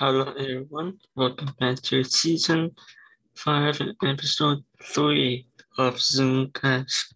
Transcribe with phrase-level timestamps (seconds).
[0.00, 2.70] Hello everyone, welcome back to season
[3.34, 5.46] five, episode three
[5.78, 7.14] of Zoomcast.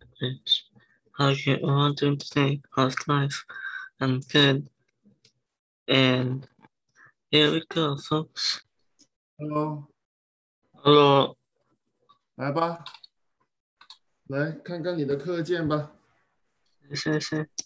[1.19, 2.61] How you all doing today?
[2.75, 3.45] How's life?
[4.01, 4.67] I'm good.
[5.89, 6.47] And
[7.31, 8.63] here we go, folks.
[9.39, 9.87] Hello，
[10.73, 11.37] Hello，
[12.37, 12.85] 来吧，
[14.29, 15.93] 来看看你的课件吧。
[16.95, 17.39] 谢谢。
[17.39, 17.64] 你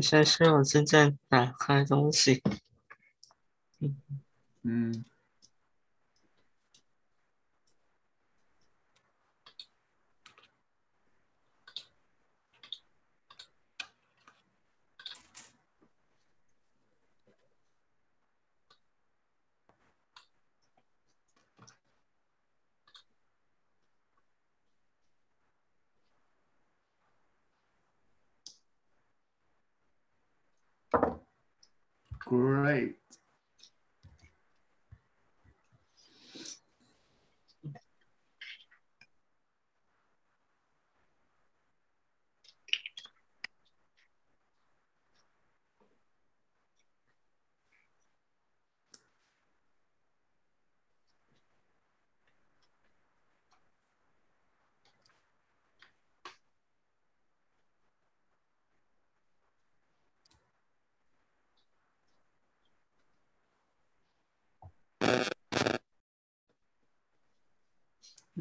[0.00, 2.42] 现在是我正在打开东西。
[3.80, 3.96] 嗯，
[4.62, 5.04] 嗯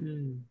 [0.08, 0.46] 嗯，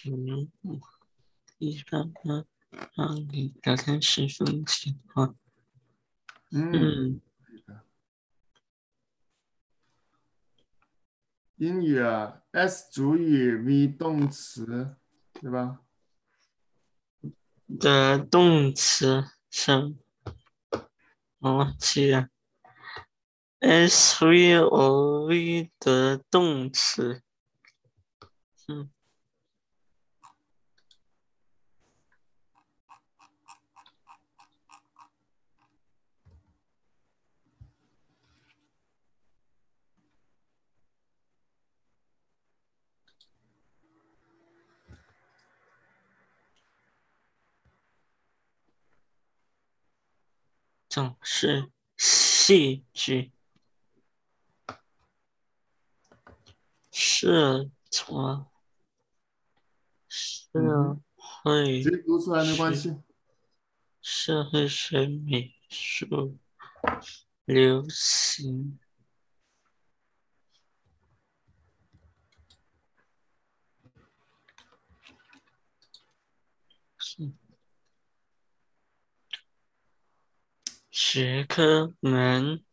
[0.00, 0.80] 屏幕
[1.58, 2.44] 一般呢，
[2.94, 5.34] 让你聊天十分喜欢。
[6.52, 7.20] 嗯，
[7.66, 7.80] 嗯，
[11.56, 14.94] 英语啊，S 主语 V 动词，
[15.32, 15.80] 对吧？
[17.80, 19.96] 的动词是，
[21.38, 22.28] 我忘记了。
[23.58, 27.24] S V O V 的动词，
[28.68, 28.88] 嗯，
[50.88, 53.30] 总是戏剧，
[56.90, 58.46] 社团，
[60.08, 62.96] 社嗯会直接读出来没关系。
[64.00, 66.38] 社会学美术
[67.44, 68.78] 流行
[76.96, 77.32] 是
[81.00, 82.64] 学科门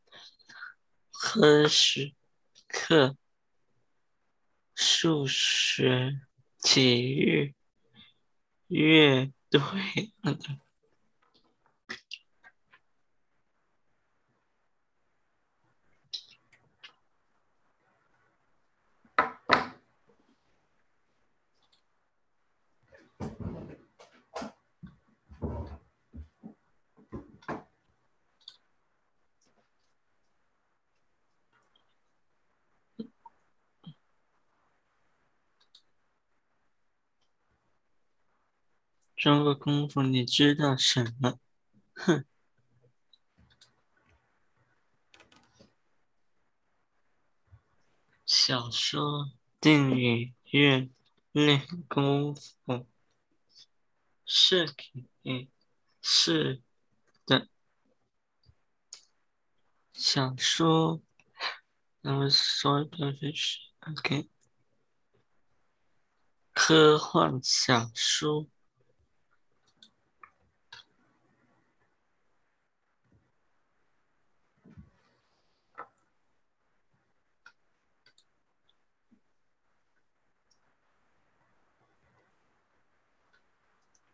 [1.12, 2.16] 科学
[2.68, 3.16] 课
[4.74, 6.20] 数学
[6.64, 7.54] 体育
[8.68, 9.62] 乐队
[39.26, 41.40] 中国功夫你知道什么？
[41.96, 42.24] 哼。
[48.24, 50.92] 小说电影院
[51.32, 52.86] 练功夫
[54.28, 55.50] 是肯定
[56.04, 56.62] 是
[57.26, 57.50] 的。
[59.92, 61.02] 小说
[62.02, 64.30] 那么说的就是 ok
[66.54, 68.48] 科幻小说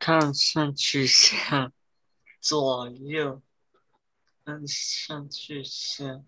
[0.03, 1.71] 看上去像
[2.39, 3.39] 左右，
[4.43, 6.25] 看上去像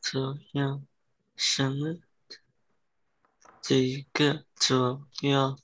[0.00, 0.82] 左右，
[1.36, 2.00] 什么？
[3.62, 5.56] 几个左右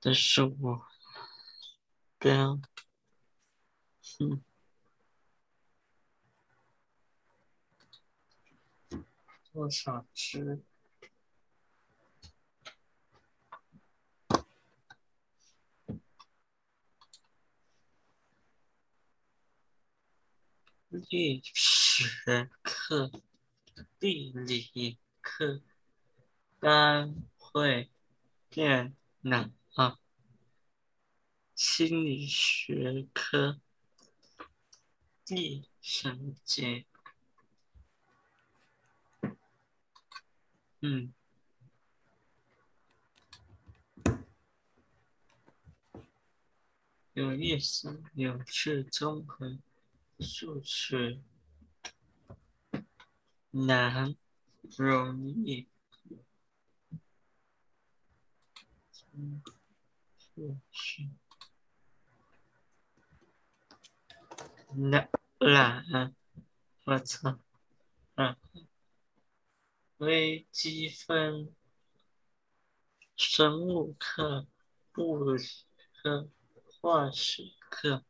[0.00, 0.56] 的数
[2.20, 2.60] 标，
[4.20, 4.44] 嗯，
[9.52, 10.64] 多少只？
[20.92, 23.10] 历史课、
[23.98, 25.62] 地理课
[26.60, 27.90] 单会
[28.50, 29.50] 电脑、
[31.54, 33.58] 心理学科
[35.24, 36.84] 第三节。
[40.82, 41.14] 嗯，
[47.14, 49.58] 有意思，有趣，综合。
[50.22, 51.20] 数学
[53.50, 54.16] 难
[54.78, 55.66] 容易，
[60.16, 61.08] 数学
[64.74, 65.10] 难
[65.40, 66.14] 难，
[66.84, 67.38] 我操，
[68.14, 68.38] 啊，
[69.98, 71.52] 微积分、
[73.16, 74.46] 生物课、
[74.96, 75.42] 物理
[76.00, 76.30] 课、
[76.80, 78.04] 化学课。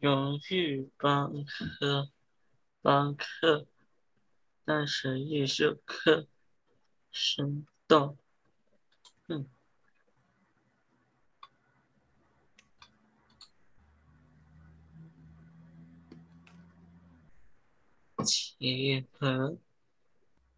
[0.00, 2.10] 荣誉班科
[2.80, 3.66] 班课，
[4.64, 6.26] 但是艺术课
[7.12, 8.16] 生动，
[9.28, 9.46] 嗯，
[18.24, 19.58] 几何，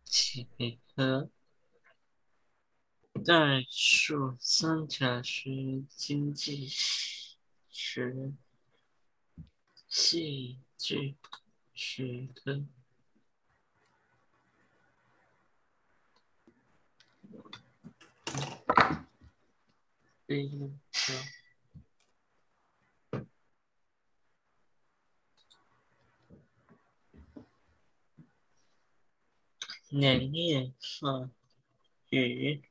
[0.05, 0.47] 几
[0.95, 1.29] 何
[3.25, 6.69] 代数三角学经济
[7.69, 8.33] 学。
[9.95, 11.17] 戏剧
[11.75, 12.65] 学科，
[20.27, 20.71] 第一个
[29.91, 31.31] 年夜饭
[32.09, 32.63] 与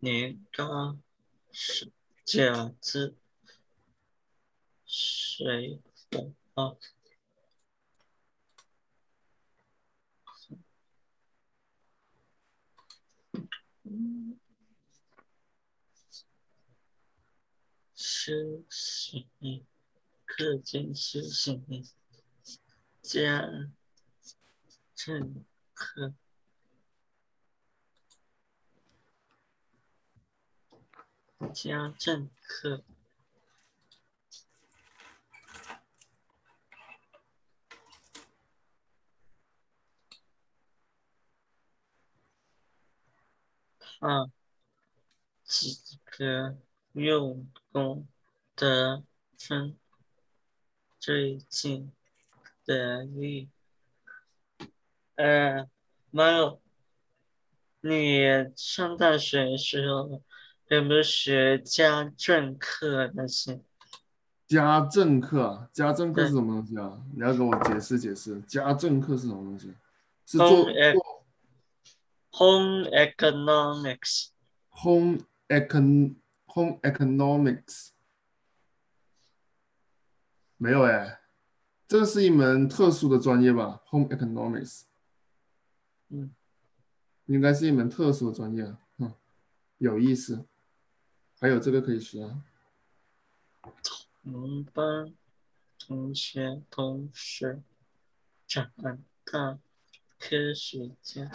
[0.00, 0.98] 年糕
[1.50, 1.90] 是
[2.26, 3.16] 饺子。
[5.38, 5.80] 水
[6.10, 6.76] 果，
[17.94, 19.28] 休息，
[20.26, 21.62] 课间休息，
[23.00, 23.70] 家
[24.96, 26.14] 政课，
[31.54, 32.82] 家政课。
[44.00, 44.26] 啊，
[45.44, 46.56] 几个
[46.92, 48.06] 用功
[48.54, 49.02] 的
[49.36, 49.76] 分
[51.00, 51.90] 最近
[52.64, 53.48] 的例，
[55.16, 55.68] 呃，
[56.10, 56.60] 没有，
[57.80, 58.20] 你
[58.54, 60.22] 上大学时候
[60.68, 63.60] 有没有学家政课那些？
[64.46, 67.02] 家政课，家政课是什么东西啊？
[67.14, 69.74] 你要给我解释解释，家政课是什么东西？
[70.24, 71.17] 是做做。
[72.38, 74.30] home economics
[74.70, 75.18] home
[75.48, 76.14] econ
[76.46, 77.90] home economics
[80.56, 81.20] 没有哎，
[81.86, 84.82] 这是一门特殊的专业吧？home economics，
[86.08, 86.34] 嗯，
[87.26, 89.12] 应该是一门特殊的专业，嗯，
[89.78, 90.46] 有意思，
[91.40, 92.42] 还有这个可以学啊，
[94.22, 95.14] 同班
[95.78, 97.62] 同学同学，
[98.46, 99.02] 讲班。
[100.18, 101.30] 科学家。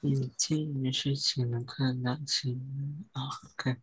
[0.00, 3.28] 你今年是只能看两清啊？
[3.56, 3.82] 看，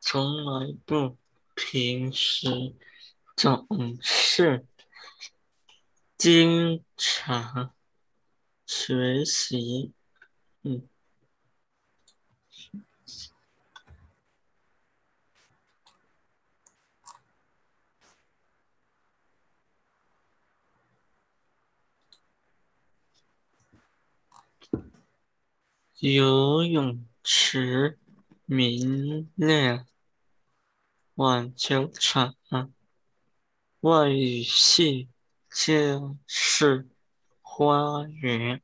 [0.00, 1.18] 从来不
[1.54, 2.74] 平时
[3.36, 3.66] 总
[4.00, 4.66] 是
[6.16, 7.74] 经常
[8.66, 9.92] 学习，
[10.62, 10.89] 嗯。
[26.00, 27.98] 游泳池
[28.46, 29.86] 明亮，
[31.14, 32.34] 网球场
[33.80, 35.10] 外语系
[35.50, 36.88] 教室
[37.42, 38.62] 花园，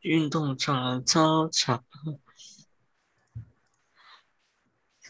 [0.00, 1.84] 运动场操场。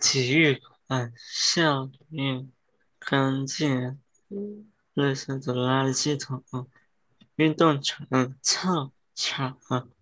[0.01, 2.51] 体育馆、校园、
[2.99, 4.01] 干净、
[4.95, 6.45] 卫生的垃圾桶、
[7.37, 8.07] 运动场、
[8.43, 9.96] 操场。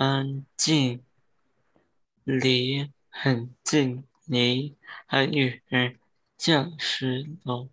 [0.00, 1.04] 安静，
[2.24, 4.74] 离很近，离
[5.06, 6.00] 很远。
[6.38, 7.68] 教室楼，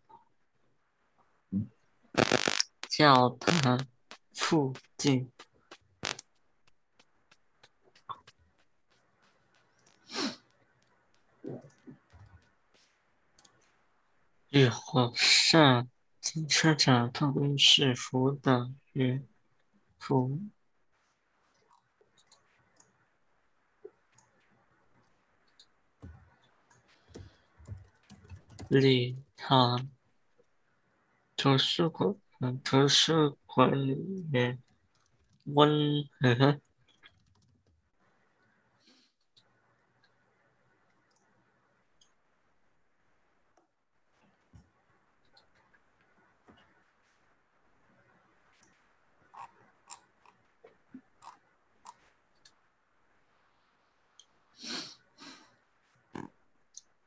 [2.90, 3.88] 教堂
[4.34, 5.32] 附近，
[14.50, 15.88] 绿火上
[16.20, 19.26] 停车场，办公室，辅导员，
[19.98, 20.42] 辅。
[28.70, 29.90] 礼堂、
[31.38, 32.16] 图书馆、
[32.64, 33.96] 图书馆里
[34.30, 34.62] 面
[35.46, 36.60] 温和。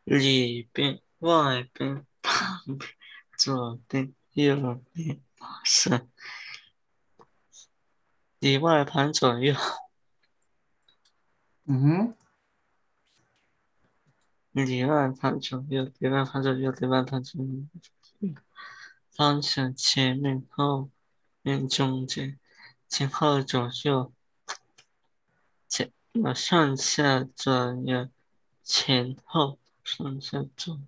[0.05, 1.01] 里边。
[1.21, 2.91] 外边、 旁边、
[3.39, 4.57] 左边、右
[4.93, 6.07] 边、马上，
[8.39, 9.55] 里外盘左右。
[11.65, 12.17] 嗯哼。
[14.53, 18.35] 里外盘左右，里外盘左右，里外盘左右。
[19.13, 20.91] 方向前面、后
[21.43, 22.39] 面、中间、
[22.89, 24.13] 前后左右、
[25.69, 25.93] 前
[26.35, 28.09] 上下左右、
[28.65, 30.81] 前后上下左。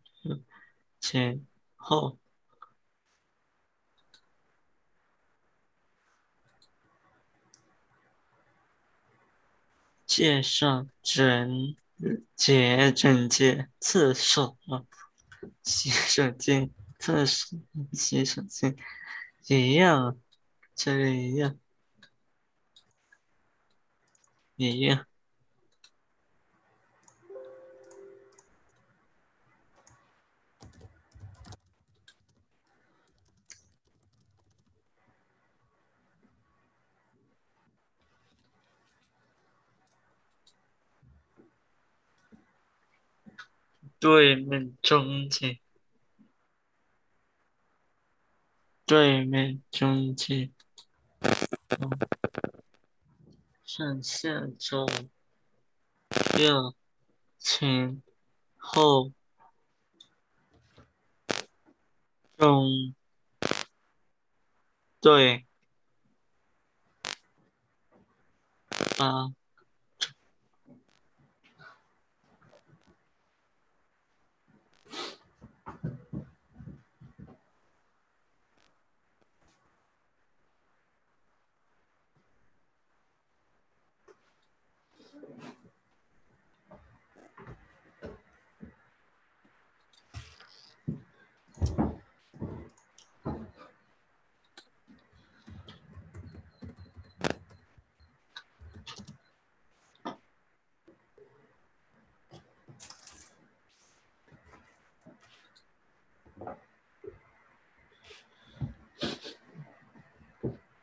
[1.03, 1.45] 前
[1.75, 2.17] 后
[10.07, 11.77] 介绍整
[12.37, 14.57] 洁整洁厕所
[15.65, 17.59] 洗手间厕所
[17.93, 18.77] 洗手间
[19.49, 20.17] 一样，
[20.77, 21.59] 这个一样，
[24.55, 25.12] 一样。
[44.03, 45.61] 对面中间，
[48.85, 50.53] 对面中间，
[53.65, 54.91] 上下左
[56.37, 56.75] 右
[57.39, 58.03] 前
[58.57, 59.13] 后。
[62.37, 62.93] 中。
[65.01, 65.47] 对，
[68.99, 69.33] 八。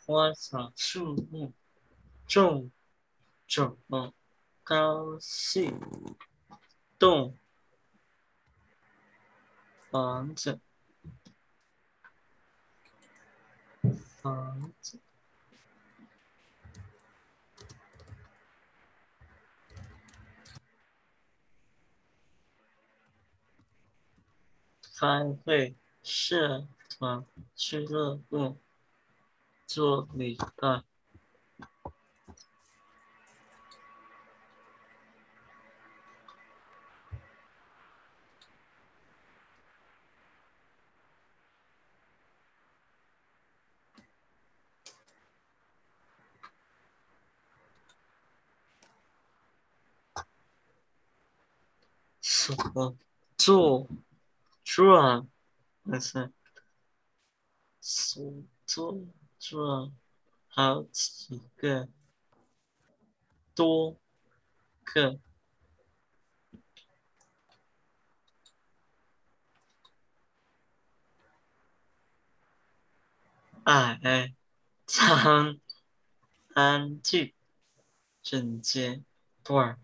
[0.09, 1.53] 花草树木
[2.25, 2.71] 种
[3.45, 3.77] 种
[4.63, 5.79] 高兴
[6.97, 7.37] 动
[9.91, 10.59] 房子。
[14.19, 14.99] 房子。
[24.95, 27.23] 开会社团
[27.53, 28.57] 俱乐部。
[29.69, 30.81] 做礼拜
[52.21, 52.97] 什么
[53.37, 53.87] 做
[54.63, 55.27] 转
[55.85, 56.31] 还是
[57.79, 58.23] 所
[59.39, 59.91] 做
[60.47, 61.87] 好几个
[63.55, 63.97] 多
[64.83, 65.19] 个。
[73.69, 74.33] 矮
[74.87, 75.59] 长
[76.55, 77.31] 安静
[78.23, 79.03] 整洁
[79.43, 79.79] 短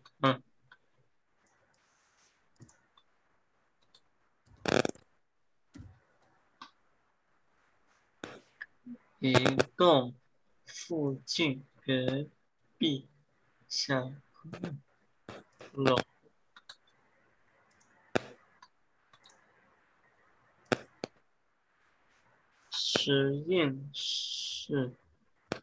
[9.26, 9.34] 嗯一
[9.76, 10.14] 栋
[10.68, 12.28] 附近隔
[12.78, 13.08] 壁
[13.68, 14.14] 小
[15.74, 15.98] 楼
[22.70, 24.94] 实验室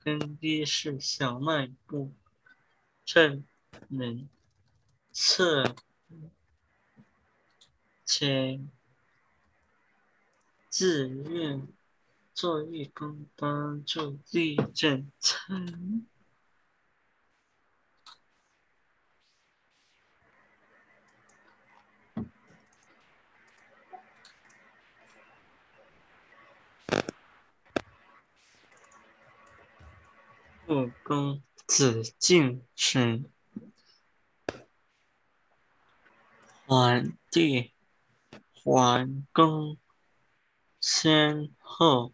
[0.03, 2.13] 更衣室小卖部
[3.05, 3.45] 证
[3.89, 4.29] 人
[5.13, 5.77] 测
[8.05, 8.69] 前
[10.69, 11.69] 自愿
[12.43, 16.05] 做义工帮助地震残
[30.67, 33.25] 故宫紫禁城
[36.67, 37.73] 皇帝
[38.53, 39.79] 皇宫
[40.81, 42.13] 先后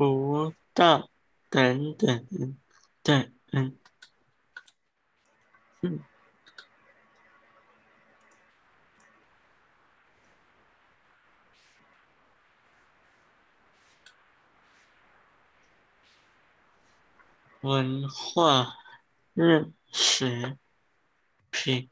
[0.00, 1.10] 不到
[1.50, 2.26] 等等
[3.02, 3.78] 等嗯。
[5.82, 6.04] 嗯
[17.60, 18.74] 文化
[19.34, 20.58] 认识
[21.50, 21.90] 品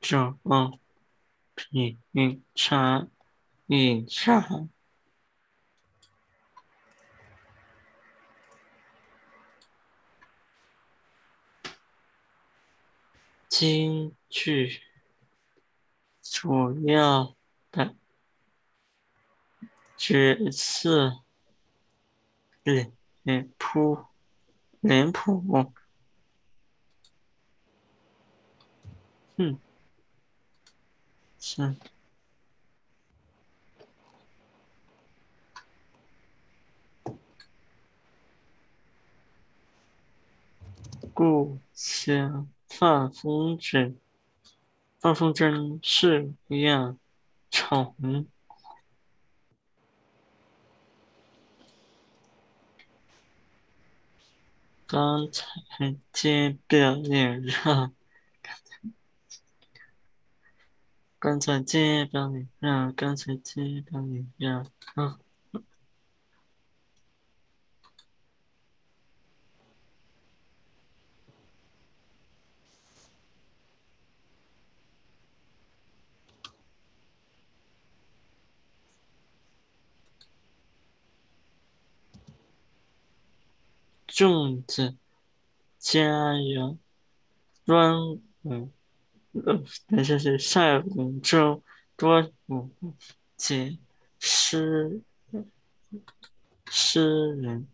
[0.00, 0.38] 种
[1.54, 1.98] 品
[2.54, 3.10] 尝
[3.66, 4.68] 饮茶。
[13.58, 14.82] 京剧
[16.20, 17.34] 主要
[17.70, 17.96] 的
[19.96, 21.22] 角色
[22.64, 22.92] 脸
[23.22, 24.04] 脸谱
[24.80, 25.42] 脸谱
[29.38, 29.58] 嗯
[31.38, 31.74] 是
[41.14, 42.46] 故乡
[42.78, 43.94] 放风筝，
[44.98, 46.98] 放风筝是样
[47.50, 48.28] 虫。
[54.86, 57.94] 刚才接表演让，
[61.18, 65.18] 刚才接表演让，刚才接表演让，啊。
[84.16, 84.96] 粽子，
[85.78, 86.00] 加
[86.40, 86.78] 油，
[87.66, 88.12] 端
[88.44, 88.70] 午，
[89.32, 91.62] 呃，等下是下五周
[91.96, 92.70] 端午
[93.36, 93.76] 节，
[94.18, 95.02] 诗
[96.70, 97.68] 诗人，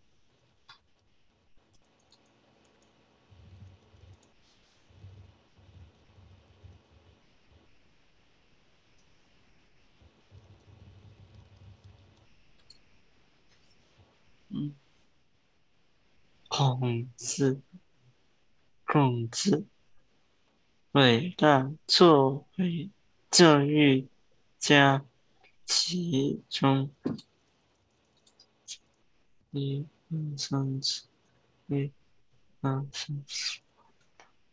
[14.49, 14.75] 嗯，
[16.55, 17.63] 孔子，
[18.85, 19.65] 孔子，
[20.91, 22.91] 伟大作为
[23.31, 24.07] 教育
[24.59, 25.03] 家，
[25.65, 26.91] 其中
[29.49, 31.07] 一二三四
[31.69, 31.91] 一
[32.61, 33.59] 二三四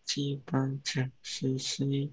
[0.07, 2.11] 七八九十十一。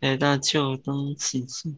[0.00, 1.74] 来到秋冬季节。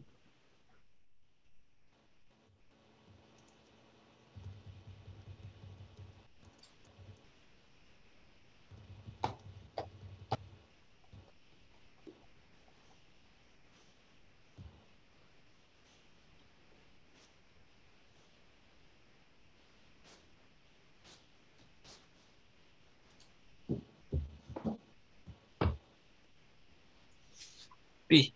[28.13, 28.31] B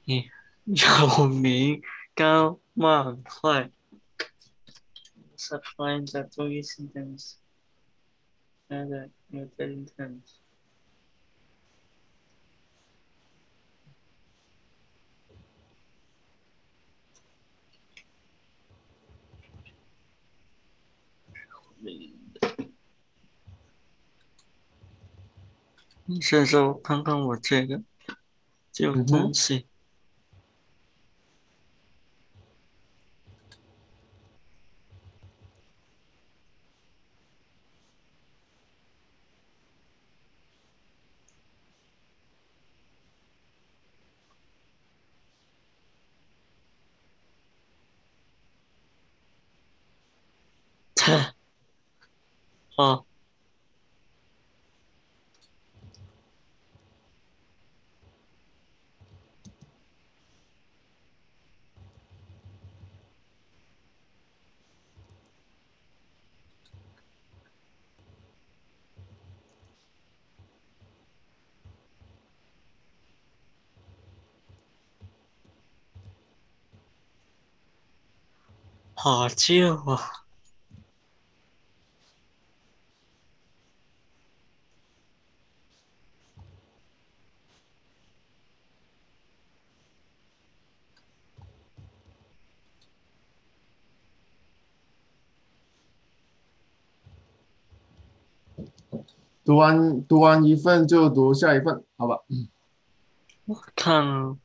[0.63, 1.83] 有名
[2.15, 3.69] 高慢快。
[5.37, 7.35] Subline that three sentence.
[8.71, 10.39] Another new sentence.
[26.05, 27.83] 你先说看看我这个
[28.77, 29.67] 旧东西。
[50.95, 51.33] 切，
[52.75, 53.06] 好。
[79.09, 80.01] 好旧啊！
[99.45, 102.19] 读完读完一份就读下一份，好吧？
[103.45, 104.37] 我看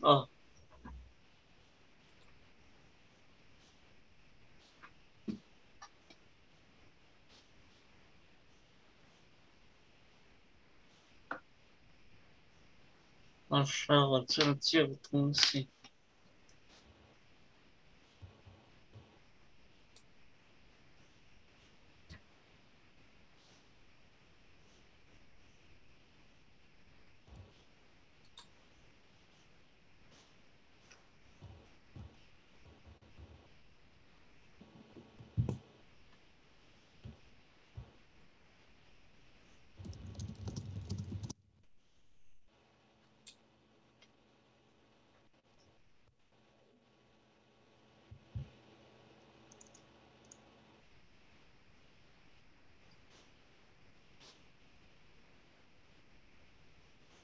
[0.00, 0.28] 啊，
[13.48, 15.68] 我说我这旧东西。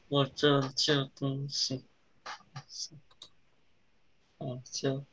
[0.09, 1.85] 我这旧东西，
[4.39, 5.05] 我就。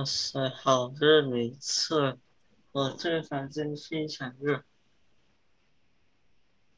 [0.00, 2.16] 哇塞，好热，没错，
[2.72, 4.64] 我这个房间非常热，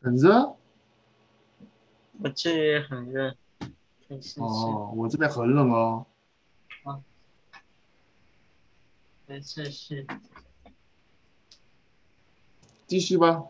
[0.01, 0.57] 很热
[2.21, 3.37] 我这里也很热，
[4.39, 6.05] 哦，我这边很冷哦。
[9.27, 10.05] 没事是，
[12.89, 13.47] 继续吧。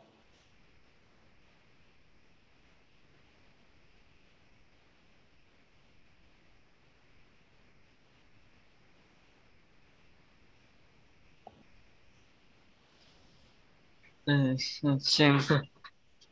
[14.25, 15.69] 嗯，是现在，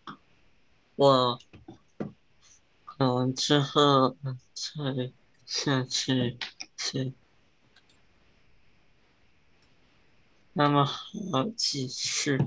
[0.95, 1.39] 我
[2.85, 5.13] 考完之后嗯再
[5.45, 6.39] 下去
[6.77, 7.15] 去，
[10.53, 12.39] 那么好几次。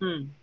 [0.00, 0.34] 嗯。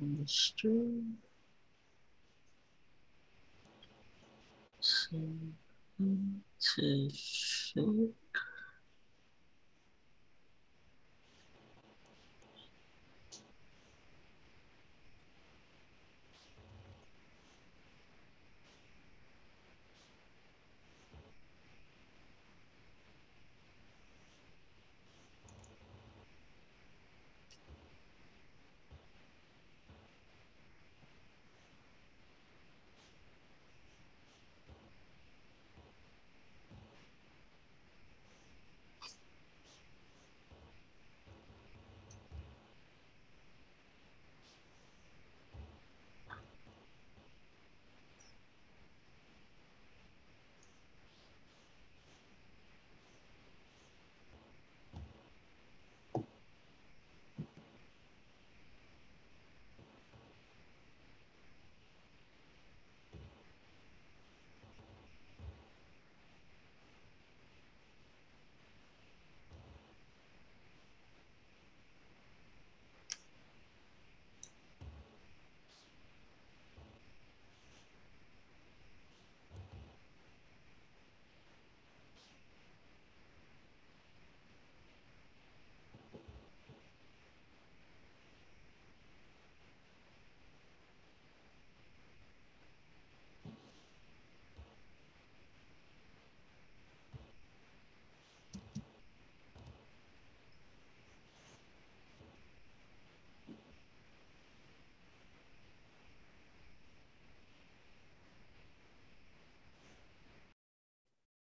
[0.00, 1.18] from the stream.
[4.80, 8.14] Something to soak.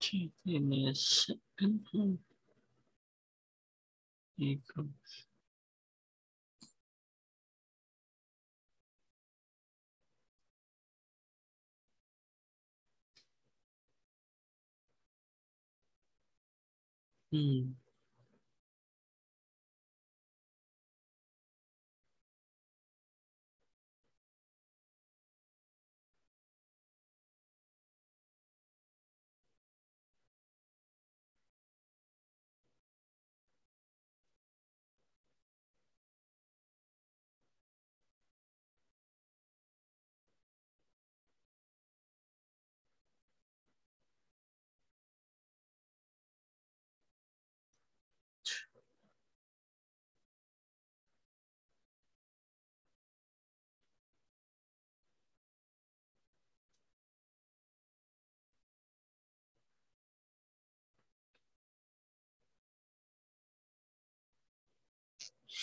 [0.04, 2.20] To give me a second.
[17.32, 17.83] Hmm.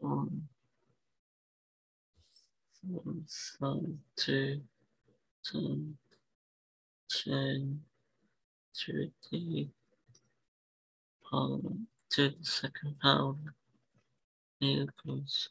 [0.00, 0.42] one
[2.82, 3.02] four
[3.60, 3.80] five
[4.16, 4.60] two
[5.44, 5.96] ten
[7.10, 7.80] ten
[8.74, 9.68] to the
[12.10, 13.34] to the second power
[14.60, 15.50] equals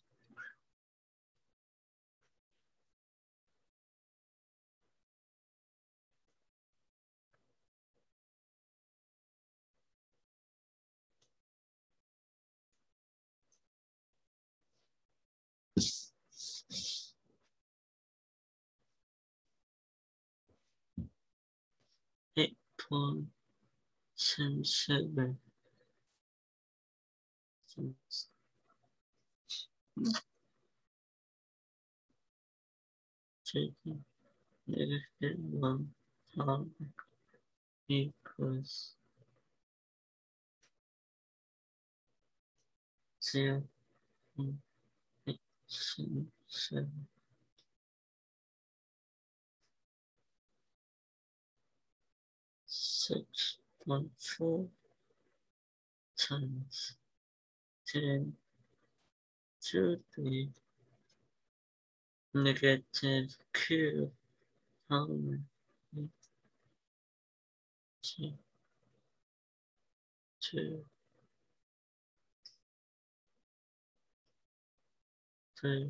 [22.90, 23.16] for
[24.16, 25.36] some server.
[33.46, 34.04] Taking
[34.68, 35.90] the one
[36.38, 36.72] pound
[37.90, 38.94] equals
[43.24, 43.64] zero
[45.68, 47.08] seven.
[53.10, 54.68] 6.4
[56.18, 56.96] times
[57.88, 58.34] 10
[59.62, 60.50] to the
[62.34, 64.12] negative q
[64.92, 65.42] element.
[68.04, 68.32] Two,
[70.42, 70.80] two,
[75.60, 75.90] three,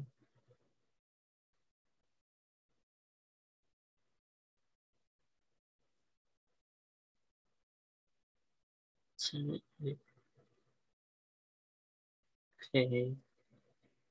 [12.74, 13.16] k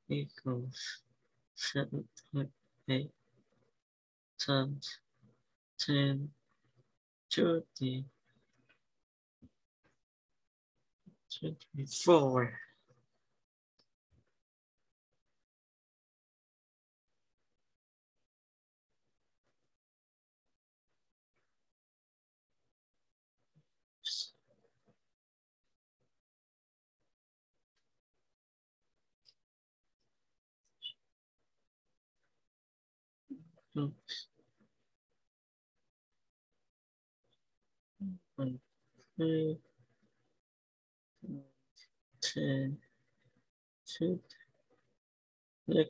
[0.09, 1.03] equals
[1.57, 3.11] 7.8
[4.39, 4.99] times
[5.81, 6.31] 10
[7.31, 8.05] to the
[11.41, 12.68] 24.
[33.79, 33.93] One,
[38.37, 38.61] one,
[39.19, 39.59] two,
[45.67, 45.89] three,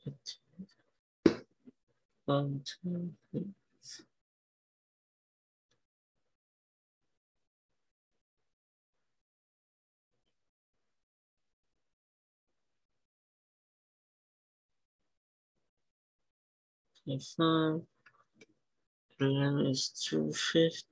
[17.08, 17.80] 25.
[19.18, 20.88] Gram is 250.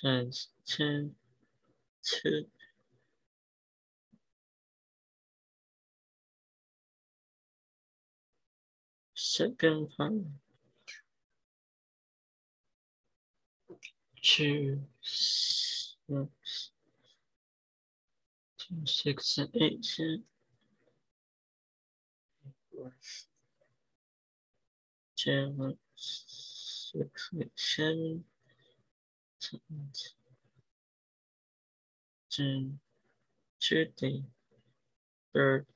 [0.00, 1.14] times 10
[2.02, 2.44] 2
[9.14, 10.12] second part
[14.22, 16.70] two six
[18.84, 19.82] six and eight
[25.16, 28.24] ten seven six eight seven.
[29.40, 30.14] Times
[32.30, 32.78] ten
[33.62, 34.24] thirty
[35.32, 35.66] third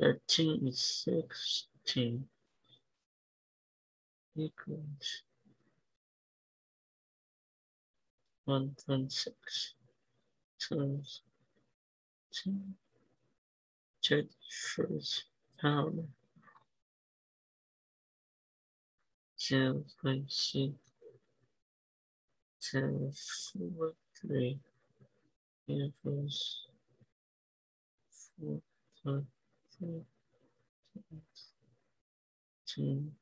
[0.00, 2.24] thirteen is sixteen.
[4.36, 5.22] Equals
[8.46, 9.74] one point six
[14.02, 15.24] Churchford's
[15.60, 16.08] pound.
[19.38, 20.72] Two point six.
[22.60, 23.12] Two
[23.52, 24.58] four three.
[25.68, 26.66] Equals
[28.40, 28.60] four
[29.04, 29.24] five
[29.78, 30.02] four
[32.66, 33.12] two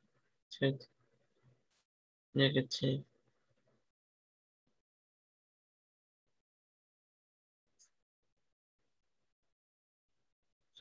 [2.34, 3.01] negative.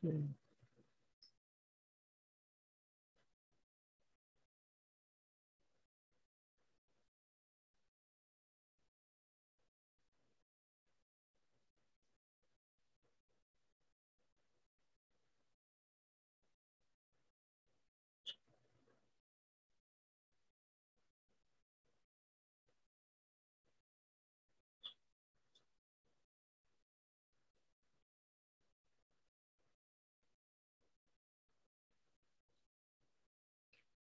[0.02, 0.41] see.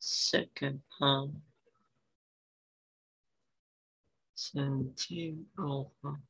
[0.00, 1.30] second half
[4.34, 6.20] seventeen over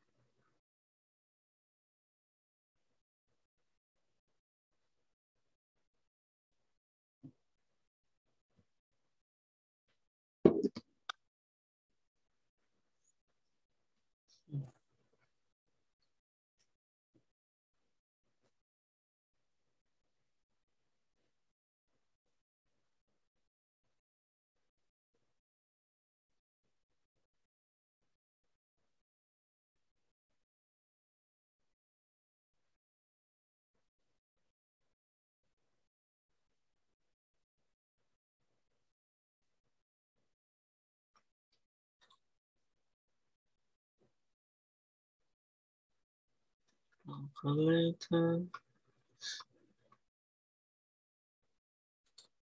[47.43, 48.43] calculator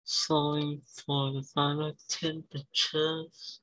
[0.04, 3.60] solving for the final temperatures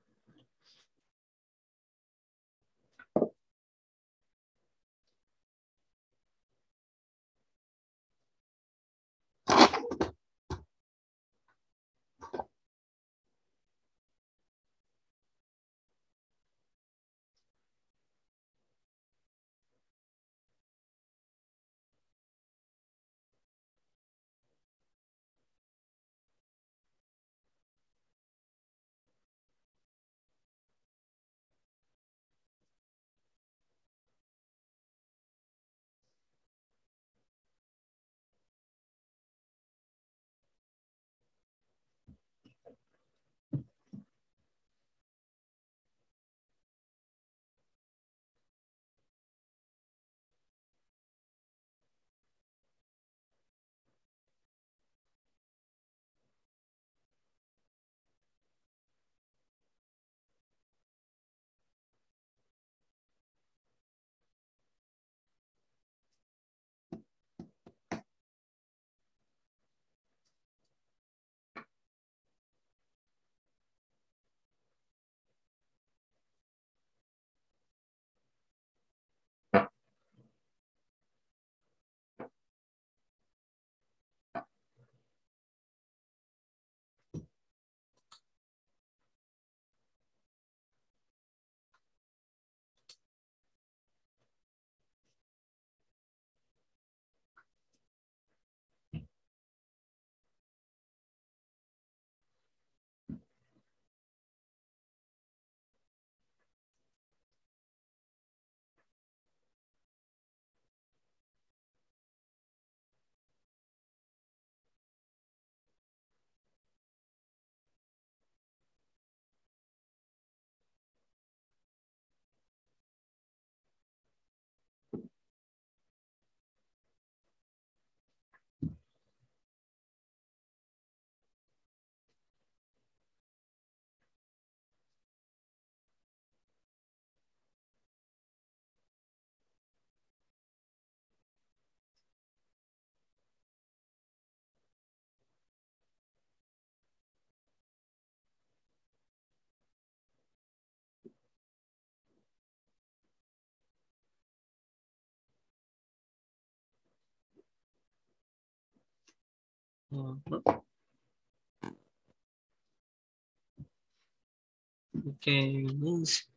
[165.10, 166.28] okay, means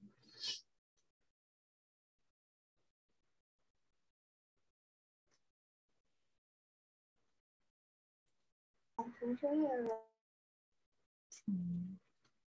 [11.46, 11.98] 嗯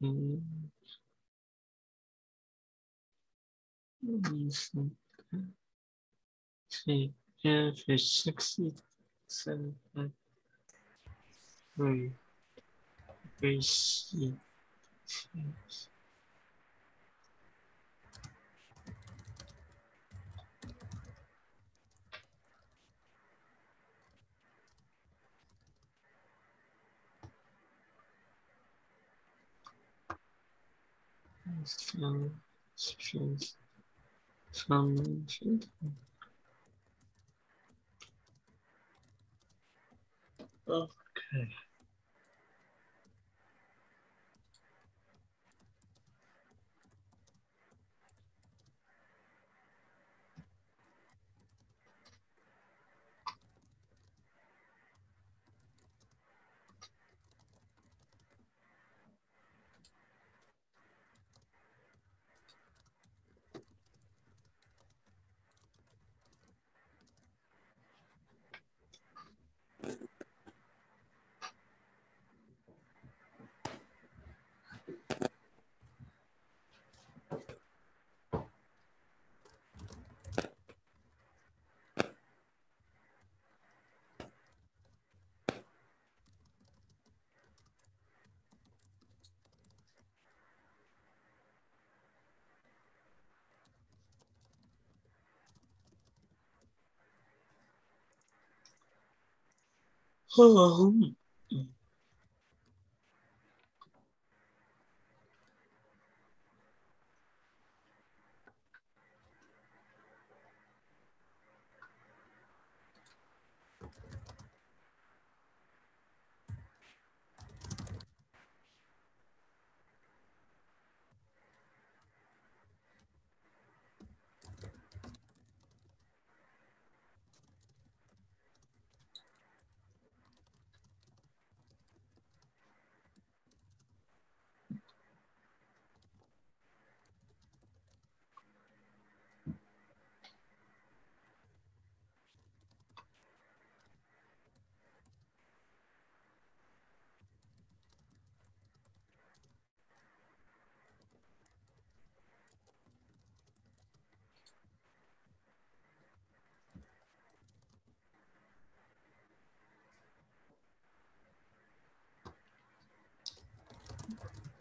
[0.01, 0.71] 嗯，
[4.03, 4.23] 嗯
[4.59, 4.73] 是，
[6.69, 7.13] 是
[7.43, 8.75] F sixty
[9.27, 9.75] seven
[11.79, 12.13] three,
[40.69, 41.68] Okay.
[100.39, 100.93] 哦，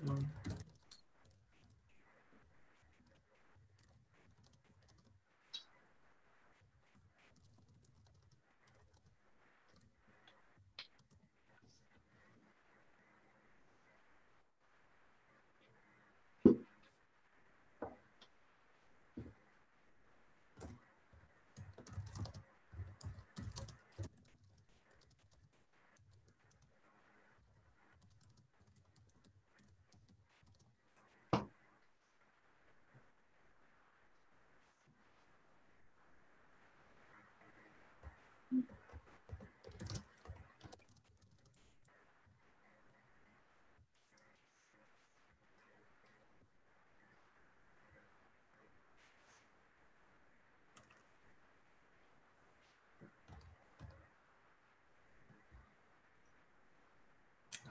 [0.02, 0.26] 嗯，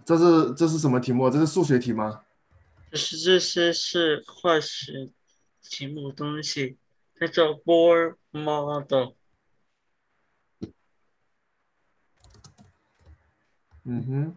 [0.06, 1.28] 这是这是什么题目？
[1.28, 2.22] 这是数学题吗？
[2.92, 5.10] 就是这些是化学
[5.60, 6.78] 题目东西，
[7.18, 9.14] 它叫 Bohr model。
[13.82, 14.36] 嗯哼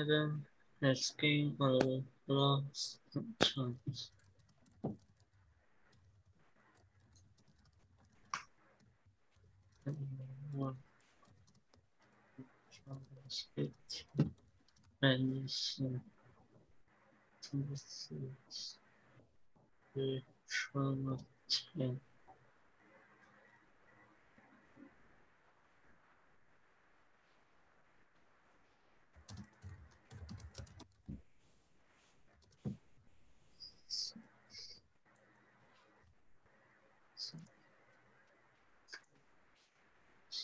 [0.00, 0.32] Canada
[0.82, 3.00] has gained or lost
[3.42, 4.10] chance.
[15.02, 16.00] Medicine.
[17.52, 18.76] This
[19.94, 21.18] the trauma
[21.76, 22.00] 10.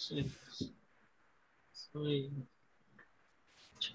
[0.09, 0.30] Six,
[1.92, 2.30] three,
[3.80, 3.90] two,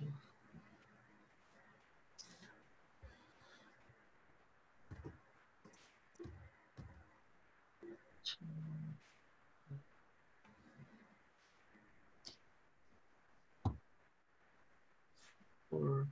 [15.69, 16.07] four,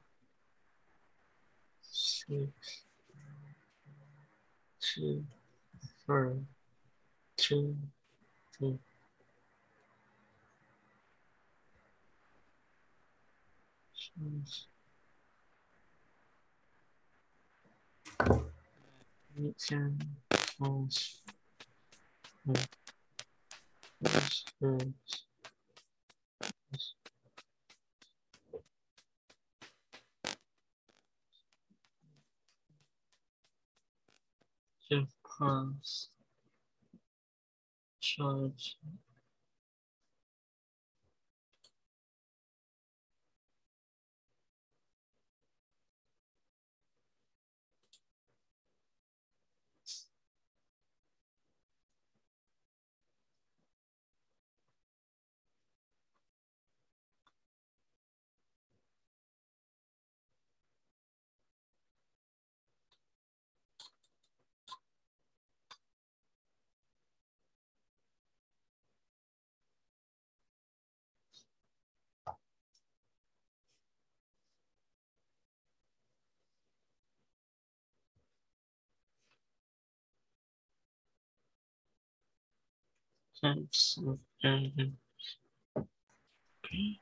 [1.81, 2.47] six,
[4.79, 5.25] two,
[6.07, 6.37] four,
[7.35, 7.75] two,
[8.57, 8.79] two.
[14.19, 14.43] 你
[19.57, 19.97] 先，
[20.59, 20.89] 嗯，
[22.43, 22.53] 嗯，
[24.03, 24.09] 嗯，
[24.59, 24.93] 嗯。
[34.89, 36.09] Give class
[38.01, 38.75] charge
[83.43, 83.67] of.
[86.65, 86.99] Okay.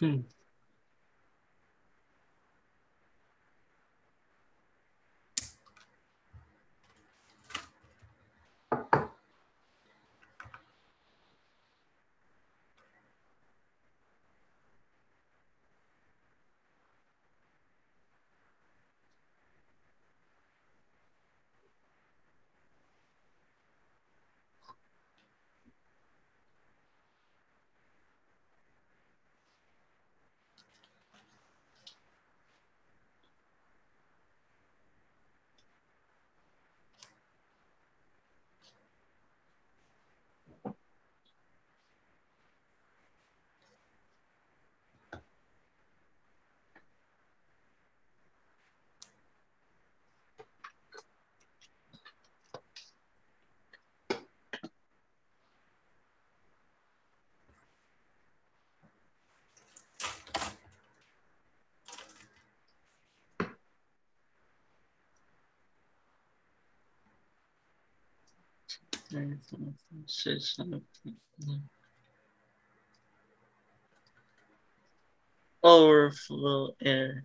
[0.00, 0.24] 嗯。
[70.06, 70.80] 是什么？
[71.46, 71.68] 嗯
[75.60, 77.24] ，overflow air。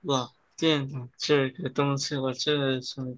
[0.00, 3.16] 老电脑这个东西，我这个是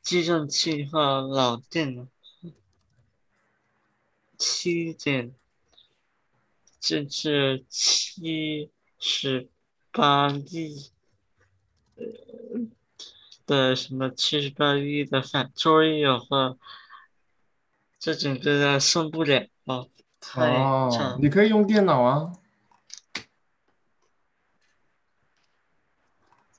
[0.00, 2.06] 计算器和老电脑。
[4.38, 5.34] 七点，
[6.78, 8.70] 这是七
[9.00, 9.48] 十
[9.90, 10.92] 八亿，
[13.44, 16.56] 的什么七十八亿的反作业和，
[17.98, 19.48] 这整个的送不了，
[20.20, 22.32] 太哦，你可以用电脑啊。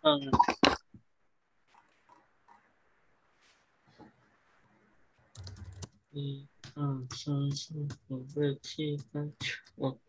[0.01, 0.31] 嗯。
[6.11, 6.48] 嗯。
[6.81, 7.73] 二三四
[8.07, 9.99] 五六七八九。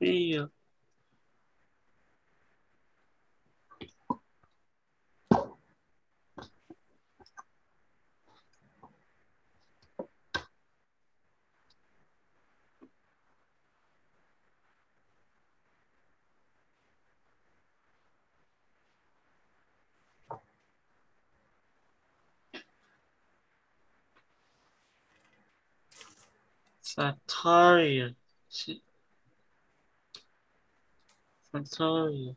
[0.00, 0.50] Damn.
[26.82, 28.14] Sagittarius.
[31.52, 32.36] Factorial.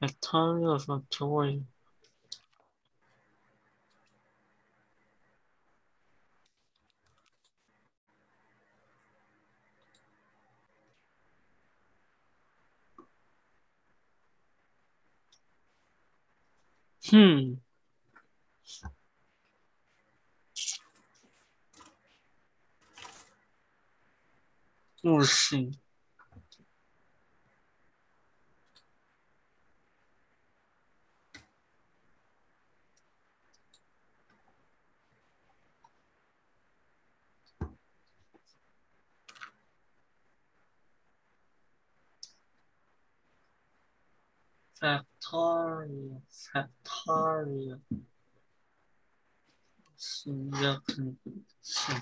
[0.00, 1.64] Factorial factorial.
[17.10, 17.58] Hmm.
[25.02, 25.81] 不行。
[44.82, 47.78] Factoria, Factoria，
[49.96, 51.16] 是要看
[51.62, 51.92] 是，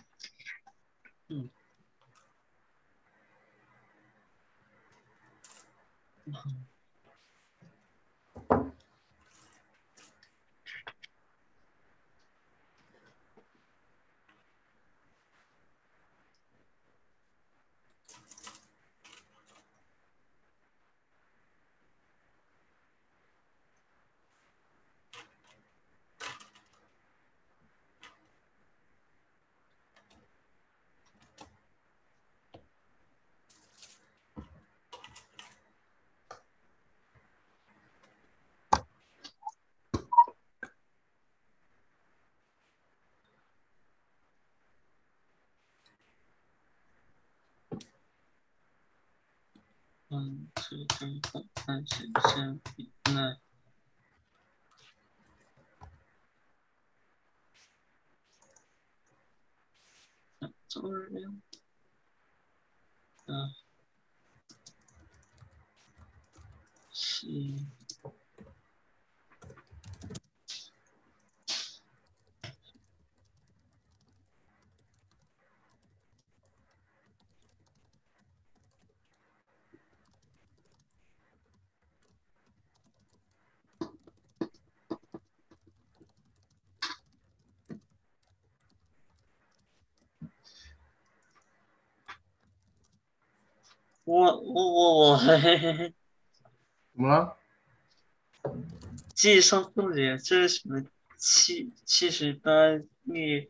[50.11, 50.19] 嗯。
[50.19, 53.39] 嗯，是跟反方向相比，那
[60.41, 61.41] 反作用，
[63.27, 63.55] 啊，
[66.93, 67.80] 是。
[94.21, 95.27] 我我我我怎
[96.93, 97.39] 么了？
[99.15, 100.85] 计算不了，这是什么
[101.17, 102.51] 七七十八
[103.05, 103.49] 亿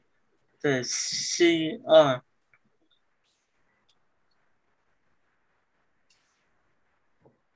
[0.61, 2.23] 的 C 二？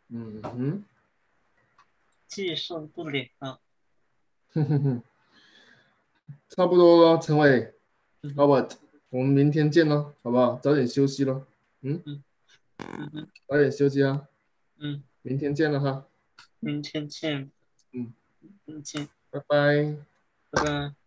[0.09, 0.85] 嗯哼，
[2.27, 3.61] 计算不了。
[4.55, 5.03] 哼哼哼，
[6.49, 7.75] 差不多了，陈伟
[8.23, 8.73] 嗯，Robert，
[9.11, 10.59] 我们明天见了，好不好？
[10.59, 11.47] 早点休息了，
[11.83, 12.25] 嗯，嗯
[12.79, 14.29] 哼，早点休息啊，
[14.79, 16.07] 嗯，明天见了哈，
[16.61, 17.51] 明天见。
[17.93, 19.97] 嗯，明天见，拜拜。
[20.51, 21.04] 拜拜。